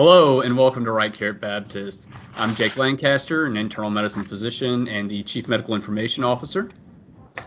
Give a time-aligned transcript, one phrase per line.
[0.00, 2.08] Hello and welcome to Right Care at Baptist.
[2.34, 6.70] I'm Jake Lancaster, an internal medicine physician and the Chief Medical Information Officer.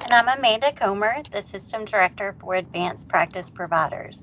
[0.02, 4.22] And I'm Amanda Comer, the System Director for Advanced Practice Providers.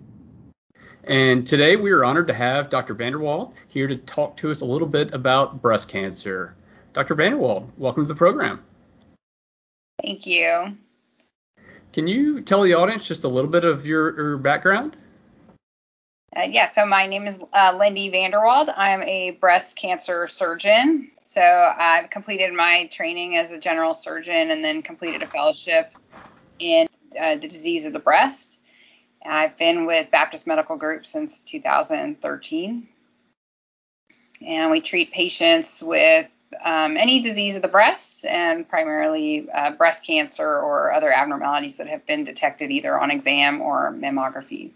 [1.03, 2.95] And today we are honored to have Dr.
[2.95, 6.55] Vanderwald here to talk to us a little bit about breast cancer.
[6.93, 7.17] Dr.
[7.17, 8.63] Vanderwald, welcome to the program.
[10.05, 10.77] Thank you.
[11.93, 14.97] Can you tell the audience just a little bit of your, your background?
[16.37, 18.73] Uh, yeah, so my name is uh, Lindy Vanderwald.
[18.77, 21.11] I'm a breast cancer surgeon.
[21.19, 25.93] So I've completed my training as a general surgeon and then completed a fellowship
[26.61, 26.87] in
[27.21, 28.61] uh, the disease of the breast.
[29.27, 32.89] I've been with Baptist Medical Group since 2013.
[34.47, 40.07] And we treat patients with um, any disease of the breast and primarily uh, breast
[40.07, 44.71] cancer or other abnormalities that have been detected either on exam or mammography.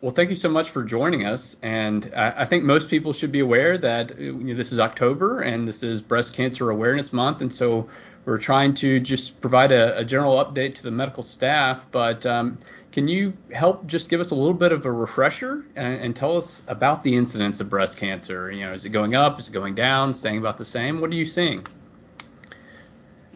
[0.00, 1.56] Well, thank you so much for joining us.
[1.60, 5.42] And I, I think most people should be aware that you know, this is October
[5.42, 7.42] and this is Breast Cancer Awareness Month.
[7.42, 7.86] And so
[8.24, 11.84] we're trying to just provide a, a general update to the medical staff.
[11.90, 12.58] But um,
[12.92, 16.36] can you help just give us a little bit of a refresher and, and, tell
[16.36, 18.50] us about the incidence of breast cancer?
[18.50, 19.38] You know, is it going up?
[19.38, 20.14] Is it going down?
[20.14, 21.02] Staying about the same?
[21.02, 21.66] What are you seeing?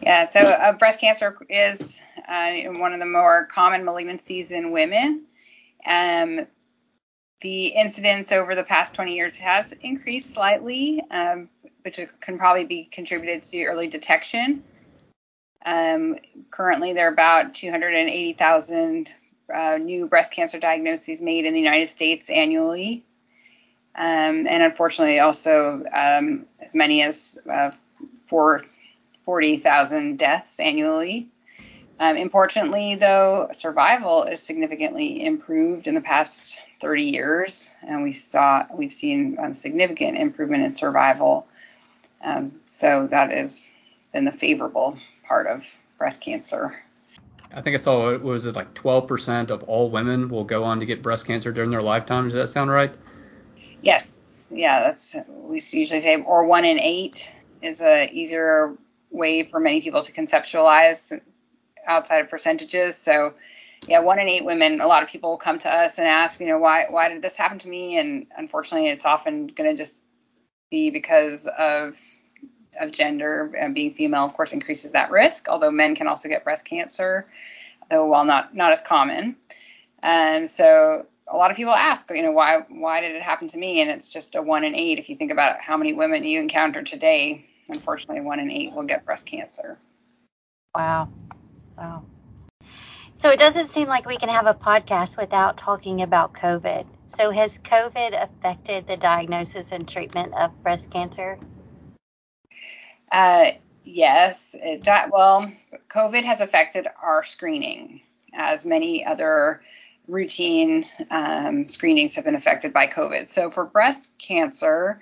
[0.01, 5.23] Yeah, so uh, breast cancer is uh, one of the more common malignancies in women.
[5.85, 6.47] Um,
[7.41, 11.49] the incidence over the past 20 years has increased slightly, um,
[11.83, 14.63] which can probably be contributed to early detection.
[15.65, 16.17] Um,
[16.51, 19.13] currently, there are about 280,000
[19.53, 23.05] uh, new breast cancer diagnoses made in the United States annually.
[23.95, 27.71] Um, and unfortunately, also um, as many as uh,
[28.27, 31.29] 40,000 deaths annually.
[31.97, 38.63] Um, importantly, though, survival is significantly improved in the past 30 years, and we saw
[38.71, 41.47] we've seen um, significant improvement in survival.
[42.23, 43.67] Um, so that has
[44.13, 44.95] been the favorable
[45.27, 45.65] part of
[45.97, 46.79] breast cancer.
[47.51, 50.85] I think I saw was it like 12% of all women will go on to
[50.85, 52.25] get breast cancer during their lifetime.
[52.25, 52.93] Does that sound right?
[53.81, 54.47] Yes.
[54.51, 58.77] Yeah, that's we usually say, or one in eight is a easier
[59.09, 61.19] way for many people to conceptualize
[61.87, 62.95] outside of percentages.
[62.95, 63.33] So,
[63.87, 64.81] yeah, one in eight women.
[64.81, 67.35] A lot of people come to us and ask, you know, why why did this
[67.35, 67.97] happen to me?
[67.97, 70.01] And unfortunately, it's often going to just
[70.71, 71.99] be because of
[72.79, 74.25] of gender and being female.
[74.25, 75.47] Of course, increases that risk.
[75.47, 77.27] Although men can also get breast cancer,
[77.89, 79.35] though while not not as common.
[80.01, 83.57] And so a lot of people ask, you know, why why did it happen to
[83.57, 83.81] me?
[83.81, 84.99] And it's just a one in eight.
[84.99, 88.83] If you think about how many women you encounter today, unfortunately, one in eight will
[88.83, 89.77] get breast cancer.
[90.73, 91.09] Wow.
[91.77, 92.03] Wow.
[93.17, 96.85] So it doesn't seem like we can have a podcast without talking about COVID.
[97.07, 101.39] So has COVID affected the diagnosis and treatment of breast cancer?
[103.09, 103.51] Uh,
[103.85, 104.53] yes.
[105.09, 105.49] Well,
[105.89, 108.01] COVID has affected our screening,
[108.33, 109.61] as many other
[110.09, 113.29] routine um, screenings have been affected by COVID.
[113.29, 114.99] So for breast cancer,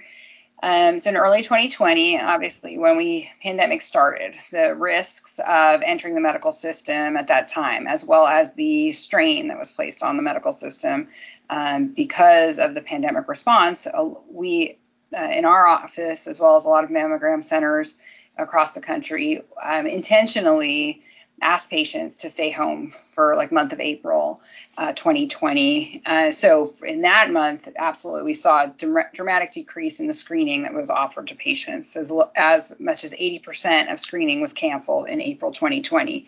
[0.64, 6.22] um, so in early 2020, obviously, when we pandemic started, the risks of entering the
[6.22, 10.24] medical system at that time, as well as the strain that was placed on the
[10.24, 11.10] medical system
[11.50, 14.78] um, because of the pandemic response, uh, we
[15.14, 17.96] uh, in our office, as well as a lot of mammogram centers
[18.38, 21.02] across the country, um, intentionally
[21.42, 24.42] asked patients to stay home for like month of April
[24.78, 26.02] uh, 2020.
[26.06, 30.74] Uh, so in that month, absolutely, we saw a dramatic decrease in the screening that
[30.74, 31.96] was offered to patients.
[31.96, 36.28] As, as much as 80% of screening was canceled in April 2020,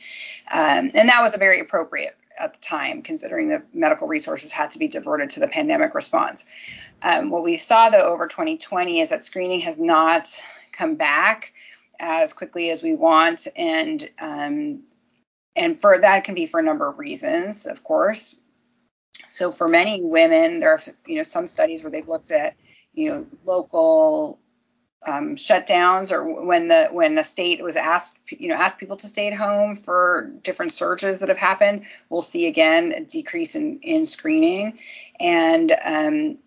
[0.51, 4.79] um, and that was very appropriate at the time, considering the medical resources had to
[4.79, 6.43] be diverted to the pandemic response.
[7.01, 10.27] Um, what we saw though over 2020 is that screening has not
[10.73, 11.53] come back
[11.99, 14.83] as quickly as we want, and um,
[15.55, 18.35] and for that can be for a number of reasons, of course.
[19.27, 22.55] So for many women, there are you know some studies where they've looked at
[22.93, 24.39] you know local
[25.05, 29.07] um, shutdowns or when the when a state was asked you know asked people to
[29.07, 33.79] stay at home for different surges that have happened, we'll see again a decrease in
[33.81, 34.79] in screening,
[35.19, 36.37] and um,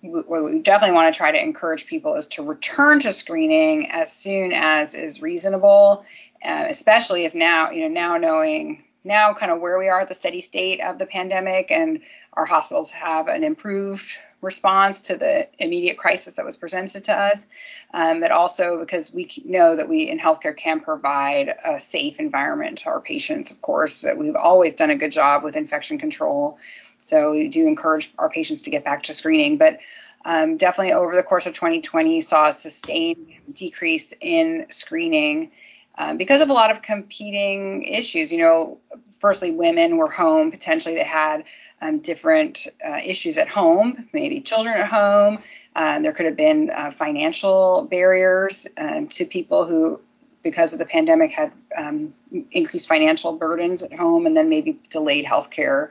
[0.00, 4.12] what we definitely want to try to encourage people is to return to screening as
[4.12, 6.04] soon as is reasonable
[6.44, 10.08] uh, especially if now, you know, now knowing now kind of where we are at
[10.08, 12.00] the steady state of the pandemic and
[12.32, 14.08] our hospitals have an improved
[14.40, 17.48] response to the immediate crisis that was presented to us,
[17.92, 22.78] um, but also because we know that we in healthcare can provide a safe environment
[22.78, 26.58] to our patients, of course, that we've always done a good job with infection control
[26.98, 29.78] So we do encourage our patients to get back to screening, but
[30.24, 35.52] um, definitely over the course of 2020 saw a sustained decrease in screening
[35.96, 38.32] um, because of a lot of competing issues.
[38.32, 38.78] You know,
[39.20, 40.50] firstly, women were home.
[40.50, 41.44] Potentially, they had
[41.80, 45.38] um, different uh, issues at home, maybe children at home.
[45.74, 50.00] Uh, there could have been uh, financial barriers um, to people who,
[50.42, 52.12] because of the pandemic, had um,
[52.50, 55.90] increased financial burdens at home and then maybe delayed healthcare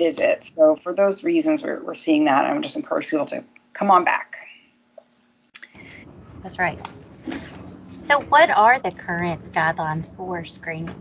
[0.00, 0.54] visits.
[0.54, 2.46] So, for those reasons, we're, we're seeing that.
[2.46, 3.44] I would just encourage people to
[3.74, 4.38] come on back.
[6.42, 6.78] That's right.
[8.02, 10.94] So, what are the current guidelines for screening?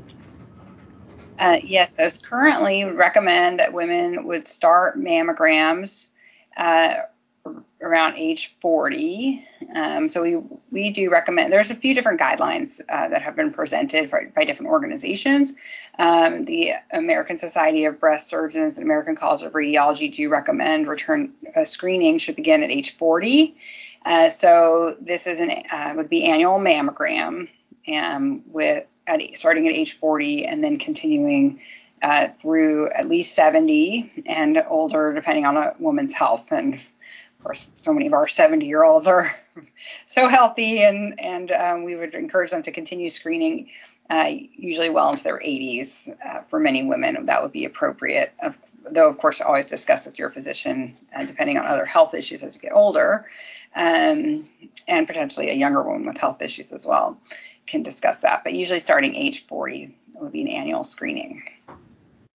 [1.39, 6.09] Uh, yes, so currently recommend that women would start mammograms
[6.57, 6.95] uh,
[7.81, 9.45] around age 40.
[9.73, 10.41] Um, so we
[10.71, 11.51] we do recommend.
[11.51, 15.53] There's a few different guidelines uh, that have been presented for, by different organizations.
[15.97, 21.33] Um, the American Society of Breast Surgeons and American College of Radiology do recommend return
[21.55, 23.55] uh, screening should begin at age 40.
[24.05, 27.49] Uh, so this is an uh, would be annual mammogram
[27.87, 31.61] um, with at, starting at age 40 and then continuing
[32.01, 36.79] uh, through at least 70 and older, depending on a woman's health and
[37.39, 39.33] of course, so many of our 70 year olds are
[40.05, 43.69] so healthy, and and um, we would encourage them to continue screening,
[44.09, 46.09] uh, usually well into their 80s.
[46.23, 48.33] Uh, for many women, that would be appropriate.
[48.43, 48.57] Of,
[48.91, 52.55] though, of course, always discuss with your physician, uh, depending on other health issues as
[52.55, 53.25] you get older,
[53.73, 54.49] um,
[54.85, 57.17] and potentially a younger woman with health issues as well
[57.65, 58.43] can discuss that.
[58.43, 61.45] But usually, starting age 40 would be an annual screening.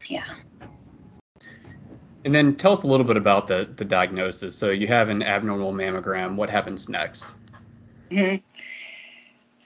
[0.07, 0.25] Yeah.
[2.25, 4.57] And then tell us a little bit about the, the diagnosis.
[4.57, 6.37] So you have an abnormal mammogram.
[6.37, 7.35] What happens next?
[8.11, 8.54] Mm-hmm.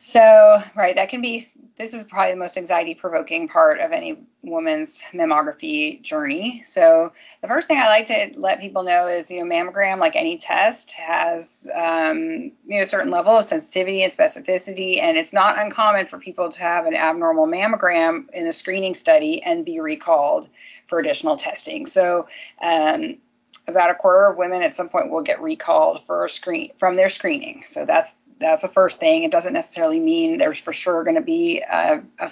[0.08, 1.44] So, right, that can be,
[1.76, 6.62] this is probably the most anxiety provoking part of any woman's mammography journey.
[6.62, 7.12] So,
[7.42, 10.38] the first thing I like to let people know is, you know, mammogram, like any
[10.38, 12.22] test, has, um,
[12.64, 15.02] you know, a certain level of sensitivity and specificity.
[15.02, 19.42] And it's not uncommon for people to have an abnormal mammogram in a screening study
[19.42, 20.48] and be recalled
[20.86, 21.84] for additional testing.
[21.84, 22.28] So,
[22.62, 23.18] um,
[23.66, 27.10] about a quarter of women at some point will get recalled for screen from their
[27.10, 27.62] screening.
[27.66, 29.22] So that's that's the first thing.
[29.22, 32.30] It doesn't necessarily mean there's for sure going to be a, a,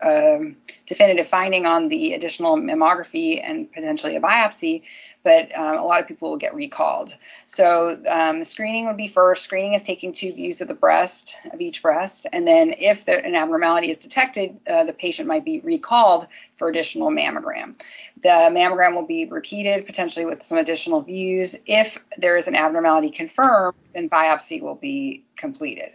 [0.00, 0.54] a,
[0.88, 4.82] definitive finding on the additional mammography and potentially a biopsy,
[5.22, 7.14] but um, a lot of people will get recalled.
[7.46, 9.44] So um, screening would be first.
[9.44, 13.22] Screening is taking two views of the breast, of each breast, and then if the,
[13.22, 16.26] an abnormality is detected, uh, the patient might be recalled
[16.56, 17.74] for additional mammogram.
[18.22, 21.54] The mammogram will be repeated, potentially with some additional views.
[21.66, 25.90] If there is an abnormality confirmed, then biopsy will be completed.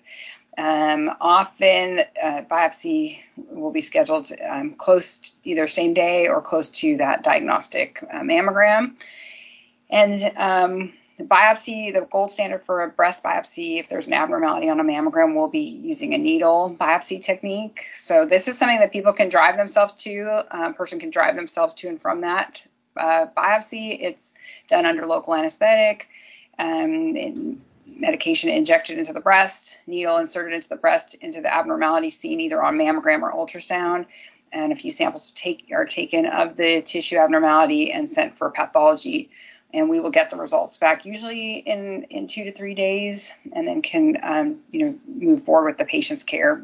[0.58, 6.70] Um, often, uh, biopsy will be scheduled um, close, to either same day or close
[6.70, 8.94] to that diagnostic uh, mammogram.
[9.90, 14.70] And um, the biopsy, the gold standard for a breast biopsy, if there's an abnormality
[14.70, 17.86] on a mammogram, we'll be using a needle biopsy technique.
[17.94, 20.46] So this is something that people can drive themselves to.
[20.52, 22.64] A person can drive themselves to and from that
[22.98, 23.98] uh, biopsy.
[24.02, 24.34] It's
[24.68, 26.08] done under local anesthetic.
[26.60, 32.40] Um, medication injected into the breast, needle inserted into the breast, into the abnormality seen
[32.42, 34.06] either on mammogram or ultrasound.
[34.52, 39.32] And a few samples take, are taken of the tissue abnormality and sent for pathology.
[39.74, 43.68] And we will get the results back usually in, in two to three days, and
[43.68, 46.64] then can um, you know move forward with the patient's care.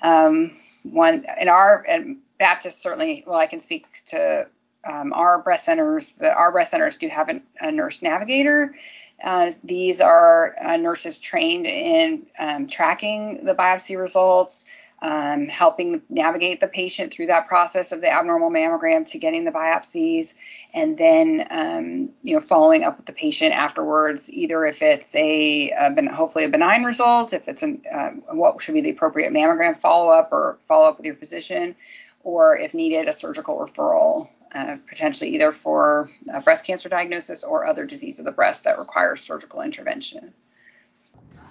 [0.00, 0.52] Um,
[0.84, 4.46] one in our and Baptist certainly, well, I can speak to
[4.84, 8.74] um, our breast centers, our breast centers do have an, a nurse navigator.
[9.22, 14.64] Uh, these are uh, nurses trained in um, tracking the biopsy results,
[15.00, 19.50] um, helping navigate the patient through that process of the abnormal mammogram to getting the
[19.52, 20.34] biopsies,
[20.74, 25.70] and then um, you know following up with the patient afterwards, either if it's a,
[25.70, 29.76] a hopefully a benign result, if it's an, uh, what should be the appropriate mammogram
[29.76, 31.76] follow up or follow up with your physician,
[32.24, 36.10] or if needed, a surgical referral uh, potentially either for
[36.44, 40.32] breast cancer diagnosis or other disease of the breast that requires surgical intervention.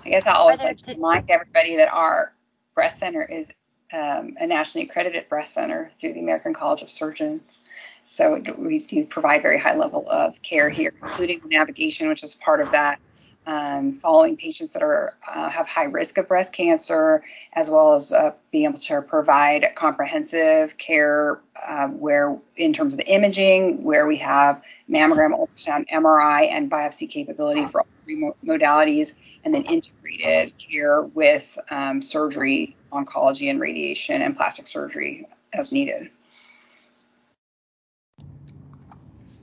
[0.05, 2.33] I guess I always like to remind everybody that our
[2.73, 3.51] breast center is
[3.93, 7.59] um, a nationally accredited breast center through the American College of Surgeons.
[8.05, 12.61] So we do provide very high level of care here, including navigation, which is part
[12.61, 12.99] of that
[13.47, 18.11] um, following patients that are uh, have high risk of breast cancer, as well as
[18.11, 24.05] uh, being able to provide comprehensive care uh, where, in terms of the imaging, where
[24.05, 30.53] we have mammogram, ultrasound, MRI, and biopsy capability for all three modalities, and then integrated
[30.57, 36.09] care with um, surgery, oncology, and radiation and plastic surgery as needed.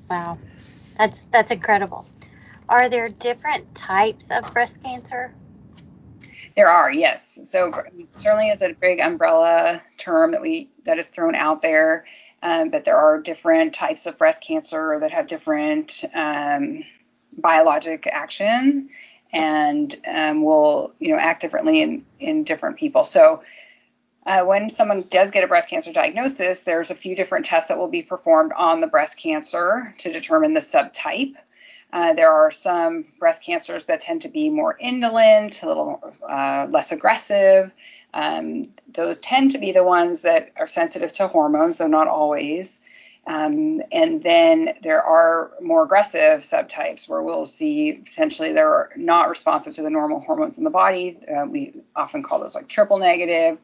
[0.09, 0.38] Wow.
[0.97, 2.07] That's that's incredible.
[2.68, 5.34] Are there different types of breast cancer?
[6.54, 7.38] There are, yes.
[7.44, 7.72] So
[8.10, 12.04] certainly is a big umbrella term that we that is thrown out there.
[12.42, 16.84] Um, but there are different types of breast cancer that have different um,
[17.37, 18.90] biologic action
[19.32, 23.04] and um, will you know act differently in in different people.
[23.04, 23.42] So
[24.26, 27.78] uh, when someone does get a breast cancer diagnosis, there's a few different tests that
[27.78, 31.34] will be performed on the breast cancer to determine the subtype.
[31.92, 36.66] Uh, there are some breast cancers that tend to be more indolent, a little uh,
[36.71, 37.73] less aggressive.
[38.12, 42.80] Um, those tend to be the ones that are sensitive to hormones, though not always.
[43.26, 49.75] Um, and then there are more aggressive subtypes where we'll see essentially they're not responsive
[49.75, 51.18] to the normal hormones in the body.
[51.28, 53.59] Uh, we often call those like triple negative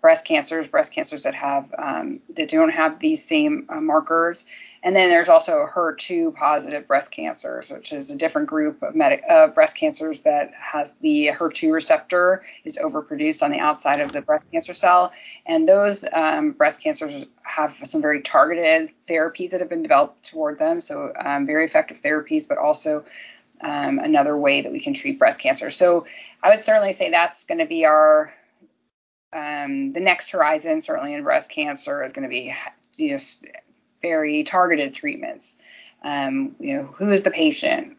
[0.00, 4.44] breast cancers, breast cancers that have um, that don't have these same uh, markers.
[4.86, 9.48] And then there's also HER2 positive breast cancers, which is a different group of uh,
[9.48, 14.52] breast cancers that has the HER2 receptor is overproduced on the outside of the breast
[14.52, 15.12] cancer cell.
[15.44, 20.60] And those um, breast cancers have some very targeted therapies that have been developed toward
[20.60, 20.80] them.
[20.80, 23.04] So um, very effective therapies, but also
[23.62, 25.68] um, another way that we can treat breast cancer.
[25.70, 26.06] So
[26.44, 28.32] I would certainly say that's going to be our
[29.32, 32.54] um, the next horizon, certainly in breast cancer, is going to be
[32.94, 33.18] you know
[34.08, 35.56] very targeted treatments.
[36.02, 37.96] Um, you know, who is the patient?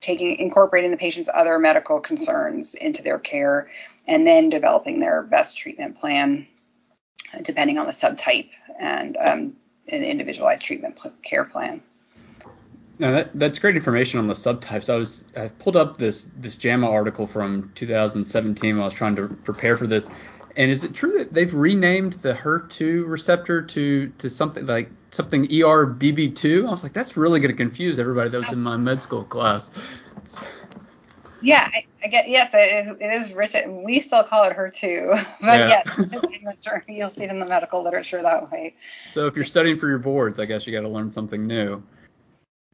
[0.00, 3.70] Taking incorporating the patient's other medical concerns into their care,
[4.06, 6.46] and then developing their best treatment plan,
[7.42, 9.56] depending on the subtype and um,
[9.88, 11.82] an individualized treatment care plan.
[12.98, 14.92] Now that, that's great information on the subtypes.
[14.92, 19.16] I was I pulled up this this JAMA article from 2017 when I was trying
[19.16, 20.10] to prepare for this,
[20.56, 25.46] and is it true that they've renamed the HER2 receptor to to something like something
[25.46, 26.66] ERBB2?
[26.66, 29.24] I was like, that's really going to confuse everybody that was in my med school
[29.24, 29.70] class.
[31.42, 32.90] Yeah, I, I get yes, it is.
[32.90, 33.82] It is written.
[33.82, 35.68] We still call it HER2, but yeah.
[35.68, 38.74] yes, you'll see it in the medical literature that way.
[39.06, 41.82] So if you're studying for your boards, I guess you got to learn something new.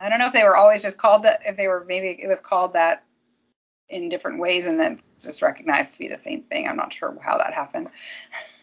[0.00, 1.40] I don't know if they were always just called that.
[1.46, 3.04] If they were maybe it was called that
[3.88, 6.68] in different ways and then just recognized to be the same thing.
[6.68, 7.88] I'm not sure how that happened.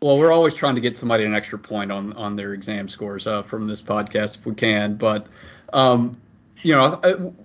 [0.00, 3.26] well, we're always trying to get somebody an extra point on on their exam scores
[3.26, 5.28] uh, from this podcast if we can, but
[5.72, 6.16] um,
[6.62, 7.00] you know,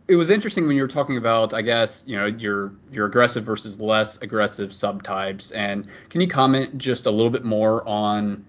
[0.08, 3.44] it, was interesting when you were talking about, I guess, you know, your your aggressive
[3.44, 5.52] versus less aggressive subtypes.
[5.56, 8.46] And can you comment just a little bit more on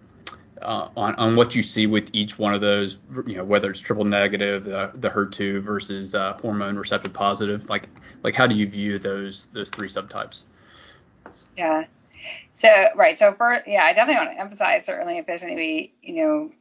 [0.62, 3.81] uh, on, on what you see with each one of those, you know, whether it's
[3.81, 7.88] triple negative, the, the HER2 versus uh, hormone receptive positive, like
[8.23, 10.45] like how do you view those those three subtypes?
[11.57, 11.85] Yeah.
[12.54, 13.19] So right.
[13.19, 16.52] So for yeah, I definitely want to emphasize certainly if there's anybody you know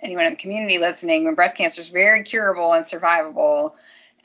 [0.00, 3.72] anyone in the community listening, when breast cancer is very curable and survivable.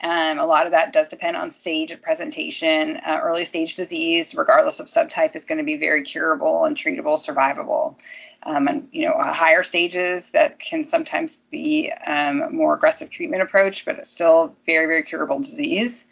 [0.00, 2.98] Um, a lot of that does depend on stage of presentation.
[2.98, 7.18] Uh, early stage disease, regardless of subtype, is going to be very curable and treatable,
[7.18, 7.96] survivable
[8.42, 13.84] um, and you know higher stages that can sometimes be um, more aggressive treatment approach,
[13.84, 16.06] but it's still very very curable disease.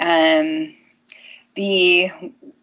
[0.00, 0.74] Um,
[1.58, 2.12] the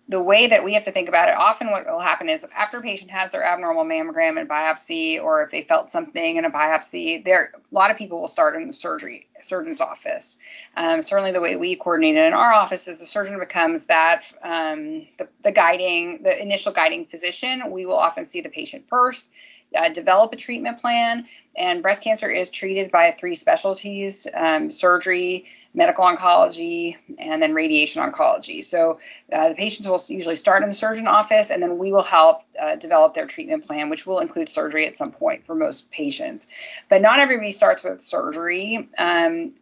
[0.08, 2.78] the way that we have to think about it, often what will happen is after
[2.78, 6.52] a patient has their abnormal mammogram and biopsy, or if they felt something in a
[6.52, 10.38] biopsy, there a lot of people will start in the surgery surgeon's office.
[10.78, 14.24] Um, certainly, the way we coordinate it in our office is the surgeon becomes that
[14.44, 17.72] um, the, the guiding, the initial guiding physician.
[17.72, 19.28] We will often see the patient first
[19.76, 21.26] uh, develop a treatment plan.
[21.58, 28.02] And breast cancer is treated by three specialties um, surgery, medical oncology, and then radiation
[28.02, 28.64] oncology.
[28.64, 29.00] So
[29.32, 32.42] uh, the patients will usually start in the surgeon office, and then we will help
[32.60, 36.48] uh, develop their treatment plan, which will include surgery at some point for most patients.
[36.90, 38.90] But not everybody starts with surgery.
[38.98, 39.54] Um,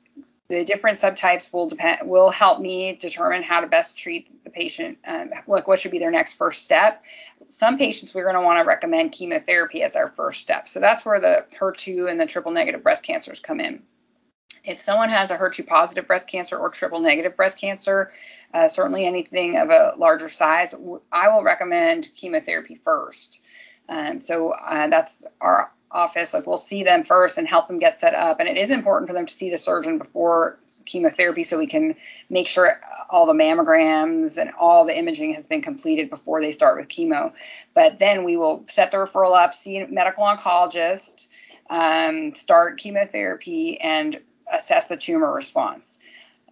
[0.50, 4.98] the different subtypes will depend will help me determine how to best treat the patient
[5.08, 7.04] um, like what should be their next first step
[7.48, 11.06] some patients we're going to want to recommend chemotherapy as our first step so that's
[11.06, 13.82] where the her2 and the triple negative breast cancers come in
[14.64, 18.12] if someone has a HER2 positive breast cancer or triple negative breast cancer,
[18.54, 20.74] uh, certainly anything of a larger size,
[21.12, 23.42] I will recommend chemotherapy first.
[23.90, 27.96] Um, so uh, that's our office, like we'll see them first and help them get
[27.96, 28.40] set up.
[28.40, 31.96] And it is important for them to see the surgeon before chemotherapy so we can
[32.30, 36.78] make sure all the mammograms and all the imaging has been completed before they start
[36.78, 37.34] with chemo.
[37.74, 41.28] But then we will set the referral up, see a medical oncologist,
[41.70, 44.20] um, start chemotherapy, and
[44.52, 46.00] assess the tumor response.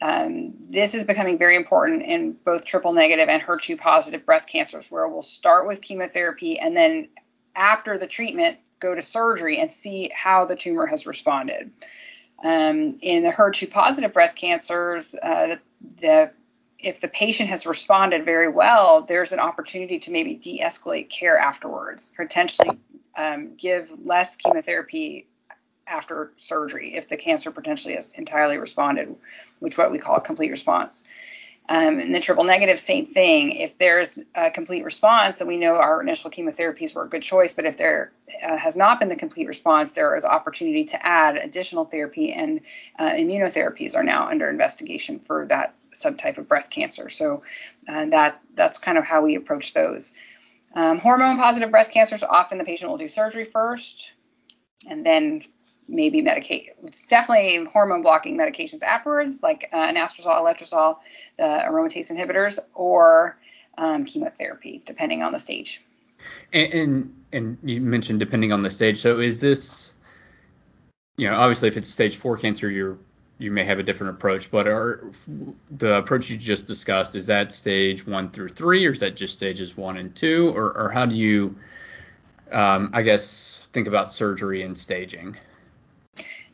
[0.02, 4.90] Um, this is becoming very important in both triple negative and HER2 positive breast cancers,
[4.90, 7.10] where we'll start with chemotherapy and then
[7.56, 11.72] after the treatment, go to surgery and see how the tumor has responded.
[12.44, 15.58] Um, in the HER2 positive breast cancers, uh,
[16.00, 16.32] the,
[16.80, 22.10] if the patient has responded very well, there's an opportunity to maybe de-escalate care afterwards,
[22.10, 22.80] potentially
[23.16, 25.28] um, give less chemotherapy
[25.92, 29.16] after surgery if the cancer potentially has entirely responded,
[29.60, 31.04] which what we call a complete response.
[31.70, 33.52] Um, and the triple negative, same thing.
[33.52, 37.54] If there's a complete response, then we know our initial chemotherapies were a good choice.
[37.54, 38.12] But if there
[38.44, 42.62] uh, has not been the complete response, there is opportunity to add additional therapy, and
[42.98, 47.10] uh, immunotherapies are now under investigation for that subtype of breast cancer.
[47.10, 47.44] So
[47.88, 50.14] uh, that that's kind of how we approach those.
[50.74, 54.12] Um, hormone positive breast cancers, often the patient will do surgery first,
[54.90, 55.44] and then
[55.92, 56.70] maybe medicate.
[56.84, 60.98] It's definitely hormone blocking medications afterwards, like uh, anastrozole, letrozole,
[61.38, 63.38] the aromatase inhibitors, or
[63.78, 65.82] um, chemotherapy, depending on the stage.
[66.54, 69.00] And, and, and you mentioned depending on the stage.
[69.00, 69.94] So is this,
[71.18, 72.98] you know, obviously if it's stage four cancer, you're
[73.42, 75.04] you may have a different approach, but are
[75.72, 79.34] the approach you just discussed is that stage one through three, or is that just
[79.34, 81.56] stages one and two, or, or how do you,
[82.52, 85.36] um, I guess, think about surgery and staging?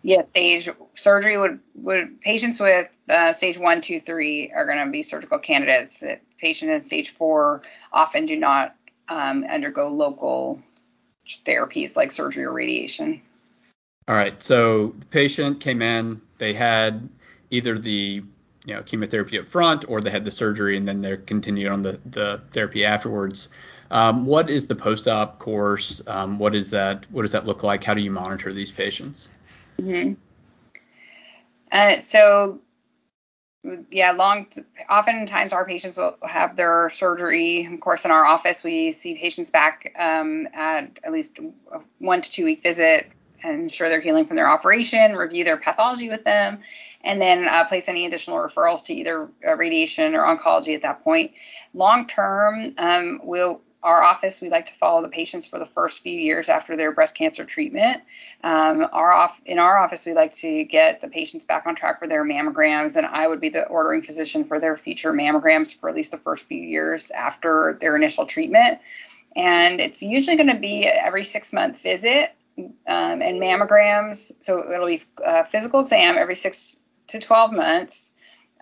[0.01, 4.91] Yeah, stage surgery would would patients with uh, stage one, two, three are going to
[4.91, 6.03] be surgical candidates.
[6.39, 8.75] Patients in stage four often do not
[9.09, 10.61] um, undergo local
[11.45, 13.21] therapies like surgery or radiation.
[14.07, 14.41] All right.
[14.41, 17.09] So the patient came in, they had
[17.49, 18.23] either the
[18.65, 21.81] you know chemotherapy up front or they had the surgery and then they're continued on
[21.81, 23.49] the, the therapy afterwards.
[23.89, 26.01] Um, what is the post-op course?
[26.07, 27.05] Um, what is that?
[27.11, 27.83] What does that look like?
[27.83, 29.29] How do you monitor these patients?
[29.79, 30.13] Mm-hmm.
[31.71, 32.61] Uh, so,
[33.91, 34.47] yeah, long.
[34.89, 37.65] Oftentimes, our patients will have their surgery.
[37.71, 41.39] Of course, in our office, we see patients back um, at at least
[41.99, 43.11] one to two week visit
[43.43, 46.59] and ensure they're healing from their operation, review their pathology with them,
[47.03, 51.03] and then uh, place any additional referrals to either uh, radiation or oncology at that
[51.03, 51.31] point.
[51.73, 56.01] Long term, um, we'll our office, we like to follow the patients for the first
[56.01, 58.01] few years after their breast cancer treatment.
[58.43, 61.99] Um, our off, in our office, we like to get the patients back on track
[61.99, 65.89] for their mammograms, and I would be the ordering physician for their future mammograms for
[65.89, 68.79] at least the first few years after their initial treatment.
[69.35, 74.31] And it's usually going to be every six month visit um, and mammograms.
[74.39, 78.11] So it'll be a physical exam every six to 12 months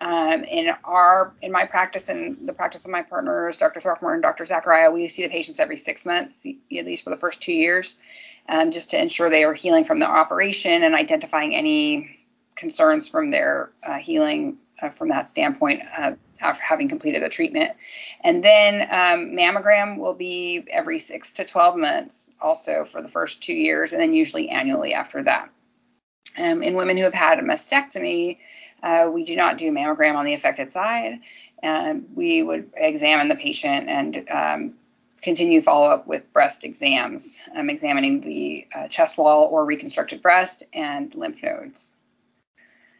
[0.00, 3.80] um, in our in my practice and the practice of my partners, Dr.
[3.80, 4.44] Throckmorton and Dr.
[4.44, 7.96] Zachariah, we see the patients every six months, at least for the first two years,
[8.48, 12.18] um, just to ensure they are healing from the operation and identifying any
[12.56, 17.72] concerns from their uh, healing uh, from that standpoint uh, after having completed the treatment.
[18.22, 23.42] And then um, mammogram will be every six to 12 months, also for the first
[23.42, 25.50] two years, and then usually annually after that.
[26.38, 28.38] Um, in women who have had a mastectomy,
[28.82, 31.20] uh, we do not do mammogram on the affected side.
[31.62, 34.74] And we would examine the patient and um,
[35.22, 40.62] continue follow up with breast exams, um, examining the uh, chest wall or reconstructed breast
[40.72, 41.96] and lymph nodes.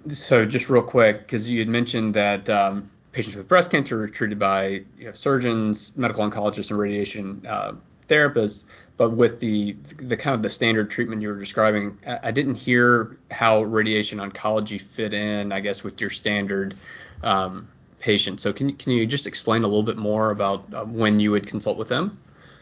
[0.09, 4.09] So, just real quick, because you had mentioned that um, patients with breast cancer are
[4.09, 7.73] treated by you know, surgeons, medical oncologists, and radiation uh,
[8.09, 8.65] therapists
[8.97, 13.19] but with the the kind of the standard treatment you were describing, I, didn't hear
[13.31, 16.75] how radiation oncology fit in, I guess, with your standard
[17.23, 18.41] um, patient.
[18.41, 21.47] So can can you just explain a little bit more about uh, when you would
[21.47, 22.19] consult with them?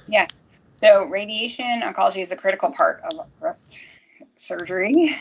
[0.09, 0.27] Yeah.
[0.75, 3.81] So radiation oncology is a critical part of breast
[4.37, 5.17] surgery,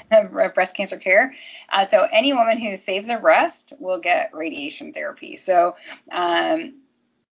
[0.56, 1.34] breast cancer care.
[1.72, 5.36] Uh, so any woman who saves a breast will get radiation therapy.
[5.36, 5.76] So
[6.12, 6.82] um,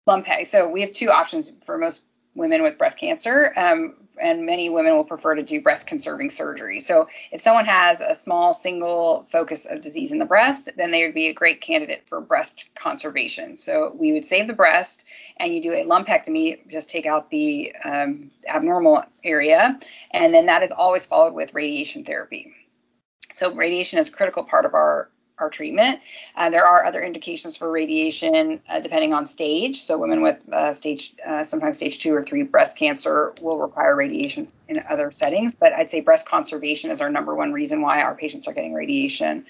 [0.08, 0.46] lumpectomy.
[0.46, 2.04] So we have two options for most
[2.36, 6.80] women with breast cancer, um, and many women will prefer to do breast conserving surgery.
[6.80, 11.04] So, if someone has a small single focus of disease in the breast, then they
[11.06, 13.56] would be a great candidate for breast conservation.
[13.56, 15.06] So, we would save the breast
[15.38, 19.80] and you do a lumpectomy, just take out the um, abnormal area,
[20.12, 22.54] and then that is always followed with radiation therapy.
[23.32, 25.10] So, radiation is a critical part of our
[25.44, 26.00] our treatment.
[26.36, 29.82] Uh, there are other indications for radiation uh, depending on stage.
[29.82, 33.96] So women with uh, stage, uh, sometimes stage two or three breast cancer will require
[33.96, 35.54] radiation in other settings.
[35.54, 38.74] But I'd say breast conservation is our number one reason why our patients are getting
[38.74, 39.46] radiation.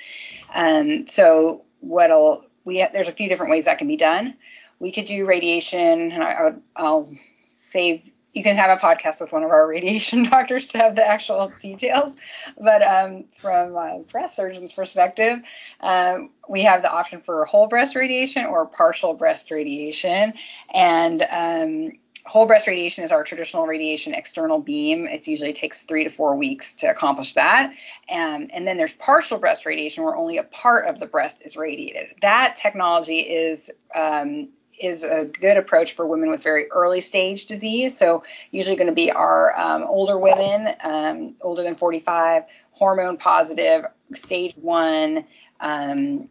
[0.54, 4.36] Um, so what'll we have, there's a few different ways that can be done.
[4.80, 7.10] We could do radiation, and I, I would I'll
[7.44, 11.08] save you can have a podcast with one of our radiation doctors to have the
[11.08, 12.18] actual details.
[12.60, 15.38] But um, from a breast surgeon's perspective,
[15.80, 20.34] um, we have the option for whole breast radiation or partial breast radiation.
[20.74, 21.92] And um,
[22.26, 25.08] whole breast radiation is our traditional radiation external beam.
[25.08, 27.72] It usually takes three to four weeks to accomplish that.
[28.10, 31.58] Um, and then there's partial breast radiation where only a part of the breast is
[31.58, 32.16] radiated.
[32.22, 34.50] That technology is um,
[34.84, 37.98] is a good approach for women with very early stage disease.
[37.98, 43.86] So usually going to be our um, older women, um, older than 45, hormone positive,
[44.14, 45.26] stage one,
[45.60, 46.30] um,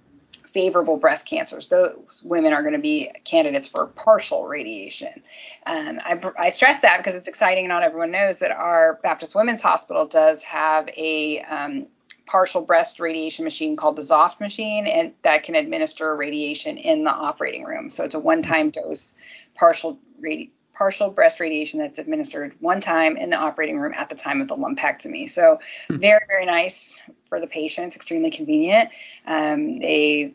[0.52, 1.68] favorable breast cancers.
[1.68, 5.22] Those women are going to be candidates for partial radiation.
[5.66, 7.68] Um, I, I, stress that because it's exciting.
[7.68, 11.86] Not everyone knows that our Baptist Women's Hospital does have a um,
[12.32, 17.10] partial breast radiation machine called the Xoft machine, and that can administer radiation in the
[17.10, 17.90] operating room.
[17.90, 19.12] So it's a one-time dose
[19.54, 24.14] partial radi- partial breast radiation that's administered one time in the operating room at the
[24.14, 25.28] time of the lumpectomy.
[25.28, 25.98] So hmm.
[25.98, 28.88] very very nice for the patients, extremely convenient.
[29.26, 30.32] Um, they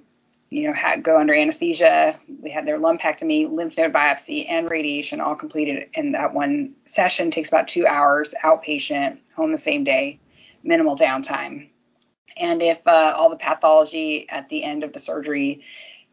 [0.49, 2.17] you know, had, go under anesthesia.
[2.41, 7.31] We had their lumpectomy, lymph node biopsy, and radiation all completed in that one session.
[7.31, 10.19] Takes about two hours, outpatient, home the same day,
[10.63, 11.67] minimal downtime.
[12.39, 15.63] And if uh, all the pathology at the end of the surgery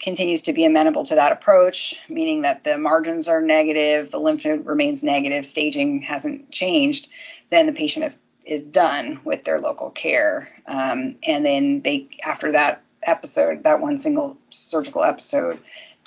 [0.00, 4.44] continues to be amenable to that approach, meaning that the margins are negative, the lymph
[4.44, 7.08] node remains negative, staging hasn't changed,
[7.50, 10.48] then the patient is is done with their local care.
[10.66, 15.60] Um, and then they, after that episode, that one single surgical episode,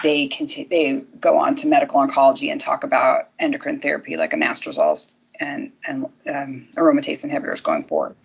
[0.04, 5.16] they continue, they go on to medical oncology and talk about endocrine therapy like anastrozole
[5.40, 8.16] and and um, aromatase inhibitors going forward.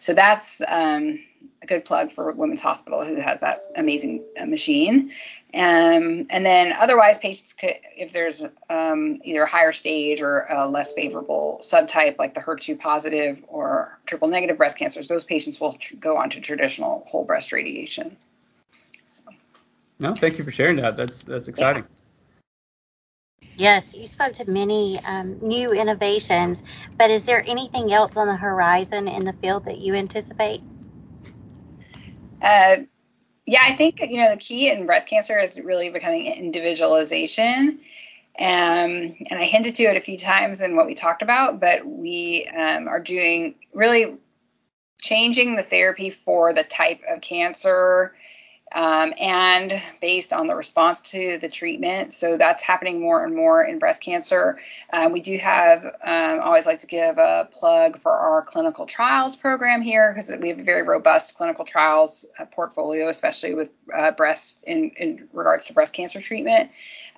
[0.00, 1.20] So that's um,
[1.62, 5.12] a good plug for Women's Hospital, who has that amazing uh, machine.
[5.54, 10.68] Um, and then otherwise, patients could, if there's um, either a higher stage or a
[10.68, 15.72] less favorable subtype, like the HER2 positive or triple negative breast cancers, those patients will
[15.74, 18.16] tr- go on to traditional whole breast radiation.
[19.06, 19.22] So.
[19.98, 20.96] No, thank you for sharing that.
[20.96, 21.84] That's that's exciting.
[21.84, 22.05] Yeah.
[23.58, 26.62] Yes, you spoke to many um, new innovations,
[26.98, 30.60] but is there anything else on the horizon in the field that you anticipate?
[32.42, 32.76] Uh,
[33.46, 37.80] yeah, I think you know the key in breast cancer is really becoming individualization.
[38.38, 41.86] Um, and I hinted to it a few times in what we talked about, but
[41.86, 44.18] we um, are doing really
[45.00, 48.14] changing the therapy for the type of cancer
[48.74, 52.12] um, and based on the response to the treatment.
[52.12, 54.58] So that's happening more and more in breast cancer.
[54.92, 59.36] Um, we do have, um, always like to give a plug for our clinical trials
[59.36, 64.10] program here because we have a very robust clinical trials uh, portfolio, especially with uh,
[64.10, 66.70] breast in, in regards to breast cancer treatment.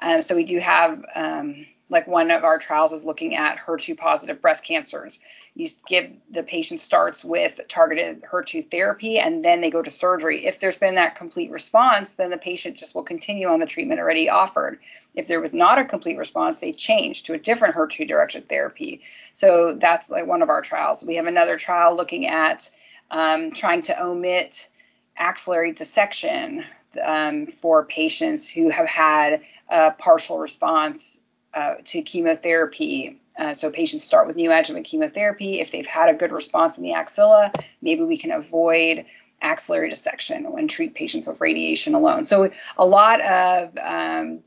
[0.03, 3.97] Um, so we do have um, like one of our trials is looking at HER2
[3.97, 5.19] positive breast cancers.
[5.55, 10.47] You give the patient starts with targeted HER2 therapy and then they go to surgery.
[10.47, 14.01] If there's been that complete response, then the patient just will continue on the treatment
[14.01, 14.79] already offered.
[15.15, 19.01] If there was not a complete response, they change to a different HER2 directed therapy.
[19.33, 21.05] So that's like one of our trials.
[21.05, 22.71] We have another trial looking at
[23.11, 24.69] um, trying to omit
[25.17, 26.65] axillary dissection
[27.03, 31.19] um, for patients who have had a partial response
[31.59, 33.21] uh, to chemotherapy.
[33.37, 35.61] Uh, so patients start with neoadjuvant chemotherapy.
[35.61, 39.05] If they've had a good response in the axilla, maybe we can avoid
[39.41, 42.25] axillary dissection and treat patients with radiation alone.
[42.25, 44.41] So a lot of um,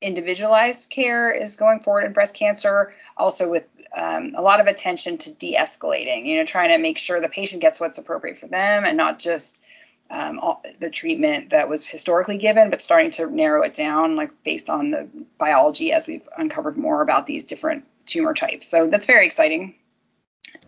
[0.00, 5.18] individualized care is going forward in breast cancer, also with um, a lot of attention
[5.18, 6.24] to de-escalating.
[6.24, 9.18] You know, trying to make sure the patient gets what's appropriate for them and not
[9.18, 9.62] just
[10.10, 10.40] um,
[10.80, 14.90] the treatment that was historically given, but starting to narrow it down, like based on
[14.90, 18.66] the biology as we've uncovered more about these different tumor types.
[18.66, 19.74] So that's very exciting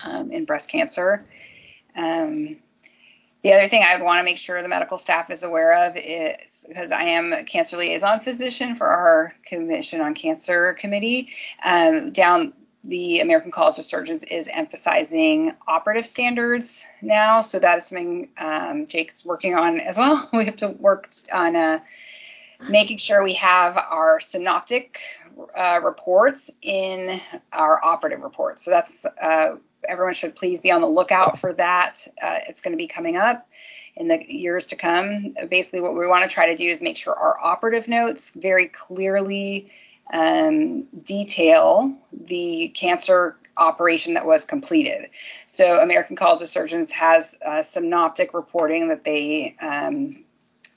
[0.01, 1.25] um, in breast cancer.
[1.97, 2.59] Um,
[3.43, 5.97] the other thing I would want to make sure the medical staff is aware of
[5.97, 11.31] is because I am a cancer liaison physician for our Commission on Cancer Committee.
[11.65, 12.53] Um, down
[12.85, 17.41] the American College of Surgeons is emphasizing operative standards now.
[17.41, 20.29] So that is something um, Jake's working on as well.
[20.33, 21.81] We have to work on uh,
[22.69, 25.01] making sure we have our synoptic
[25.57, 27.21] uh, reports in
[27.53, 28.65] our operative reports.
[28.65, 29.57] So that's uh,
[29.89, 32.07] everyone should please be on the lookout for that.
[32.23, 33.47] Uh, it's going to be coming up
[33.97, 35.35] in the years to come.
[35.49, 38.69] Basically, what we want to try to do is make sure our operative notes very
[38.69, 39.71] clearly
[40.13, 45.11] um, detail the cancer operation that was completed.
[45.47, 50.25] So American College of Surgeons has uh, synoptic reporting that they um,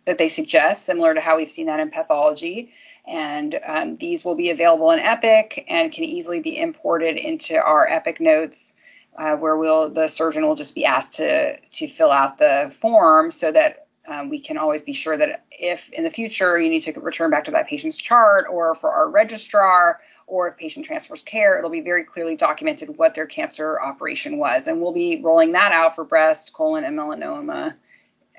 [0.06, 2.74] that they suggest, similar to how we've seen that in pathology.
[3.06, 7.88] And um, these will be available in Epic and can easily be imported into our
[7.88, 8.74] Epic notes,
[9.18, 13.32] uh, where we'll the surgeon will just be asked to to fill out the form
[13.32, 16.82] so that um, we can always be sure that if in the future you need
[16.82, 21.22] to return back to that patient's chart or for our registrar or if patient transfers
[21.22, 24.68] care, it'll be very clearly documented what their cancer operation was.
[24.68, 27.74] And we'll be rolling that out for breast, colon, and melanoma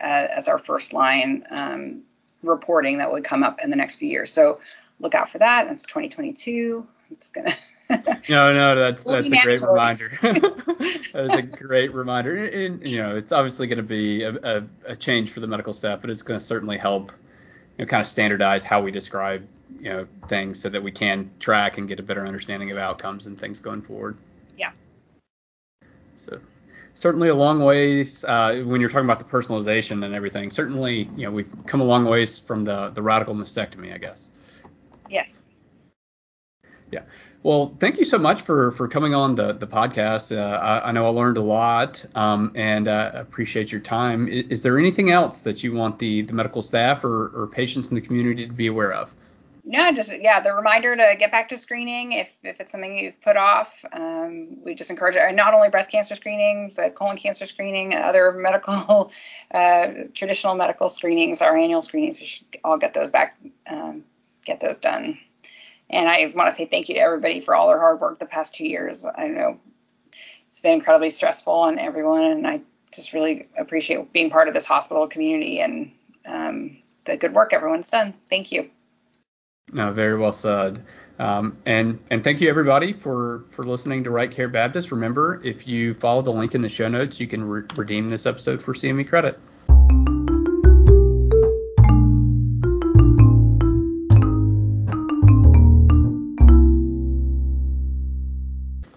[0.00, 2.02] uh, as our first line um,
[2.42, 4.32] reporting that would come up in the next few years.
[4.32, 4.60] So
[5.00, 5.68] look out for that.
[5.68, 6.86] It's 2022.
[7.10, 7.54] It's gonna.
[8.28, 10.10] no, no, that's that's a great reminder.
[10.22, 12.46] that is a great reminder.
[12.46, 15.74] And, you know, it's obviously going to be a, a, a, change for the medical
[15.74, 17.12] staff, but it's going to certainly help,
[17.76, 19.46] you know, kind of standardize how we describe,
[19.78, 23.26] you know, things so that we can track and get a better understanding of outcomes
[23.26, 24.16] and things going forward.
[24.56, 24.72] Yeah.
[26.16, 26.40] So
[26.94, 30.50] certainly a long ways uh, when you're talking about the personalization and everything.
[30.50, 34.30] Certainly, you know, we've come a long ways from the the radical mastectomy, I guess.
[35.10, 35.50] Yes.
[36.90, 37.02] Yeah.
[37.44, 40.34] Well, thank you so much for for coming on the the podcast.
[40.34, 44.28] Uh, I, I, know I learned a lot, um, and uh, appreciate your time.
[44.28, 47.88] Is, is, there anything else that you want the the medical staff or, or patients
[47.88, 49.14] in the community to be aware of?
[49.62, 53.20] No, just yeah, the reminder to get back to screening if if it's something you've
[53.20, 53.70] put off.
[53.92, 55.34] Um, we just encourage it.
[55.34, 59.12] Not only breast cancer screening, but colon cancer screening, other medical,
[59.52, 62.18] uh, traditional medical screenings, our annual screenings.
[62.18, 64.02] We should all get those back, um,
[64.46, 65.18] get those done.
[65.90, 68.26] And I want to say thank you to everybody for all their hard work the
[68.26, 69.04] past two years.
[69.04, 69.60] I know
[70.46, 72.60] it's been incredibly stressful on everyone, and I
[72.92, 75.92] just really appreciate being part of this hospital community and
[76.26, 78.14] um, the good work everyone's done.
[78.28, 78.70] Thank you.
[79.72, 80.84] No, very well said.
[81.18, 84.90] Um, and and thank you everybody for for listening to Right Care Baptist.
[84.90, 88.26] Remember, if you follow the link in the show notes, you can re- redeem this
[88.26, 89.38] episode for CME credit.